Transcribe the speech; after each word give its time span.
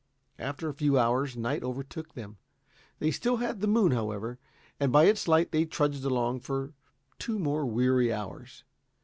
After 0.39 0.67
a 0.67 0.73
few 0.73 0.97
hours 0.97 1.37
night 1.37 1.61
overtook 1.61 2.15
them. 2.15 2.37
They 2.97 3.11
still 3.11 3.37
had 3.37 3.59
the 3.61 3.67
moon, 3.67 3.91
however, 3.91 4.39
and 4.79 4.91
by 4.91 5.03
its 5.03 5.27
light 5.27 5.51
they 5.51 5.63
trudged 5.63 6.03
along 6.03 6.39
for 6.39 6.73
two 7.19 7.37
more 7.37 7.67
weary 7.67 8.11
hours. 8.11 8.63